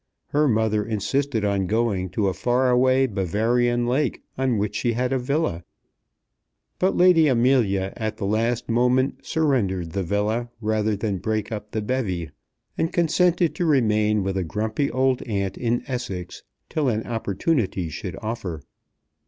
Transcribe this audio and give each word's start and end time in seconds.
Her 0.29 0.47
mother 0.47 0.83
insisted 0.83 1.45
on 1.45 1.67
going 1.67 2.09
to 2.17 2.27
a 2.27 2.33
far 2.33 2.71
away 2.71 3.05
Bavarian 3.05 3.85
lake 3.85 4.23
on 4.35 4.57
which 4.57 4.75
she 4.75 4.93
had 4.93 5.13
a 5.13 5.19
villa; 5.19 5.63
but 6.79 6.97
Lady 6.97 7.27
Amelia 7.27 7.93
at 7.95 8.17
the 8.17 8.25
last 8.25 8.67
moment 8.67 9.23
surrendered 9.23 9.91
the 9.91 10.01
villa 10.01 10.49
rather 10.59 10.95
than 10.95 11.19
break 11.19 11.51
up 11.51 11.69
the 11.69 11.83
bevy, 11.83 12.31
and 12.79 12.91
consented 12.91 13.53
to 13.53 13.65
remain 13.67 14.23
with 14.23 14.37
a 14.37 14.43
grumpy 14.43 14.89
old 14.89 15.21
aunt 15.27 15.55
in 15.55 15.83
Essex 15.87 16.41
till 16.67 16.87
an 16.89 17.05
opportunity 17.05 17.87
should 17.89 18.17
offer. 18.23 18.63